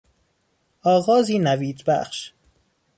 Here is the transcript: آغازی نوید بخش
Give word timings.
آغازی 0.83 1.39
نوید 1.39 1.83
بخش 1.87 2.31